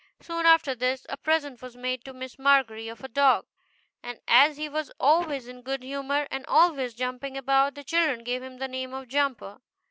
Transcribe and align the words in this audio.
Soon 0.19 0.47
after 0.47 0.73
this 0.73 1.05
a 1.09 1.15
present 1.17 1.61
was 1.61 1.77
made 1.77 2.03
to 2.05 2.11
Miss 2.11 2.39
Margery 2.39 2.87
of 2.87 3.03
a 3.03 3.07
dog, 3.07 3.45
and 4.01 4.19
as 4.27 4.57
he 4.57 4.67
was 4.67 4.91
always 4.99 5.47
in 5.47 5.61
good 5.61 5.83
humor, 5.83 6.27
and 6.31 6.43
always 6.47 6.95
jump 6.95 7.23
ing 7.23 7.37
about, 7.37 7.75
the 7.75 7.83
children 7.83 8.23
gave 8.23 8.41
him 8.41 8.57
the 8.57 8.67
name 8.67 8.95
of 8.95 9.07
Jumper. 9.07 9.61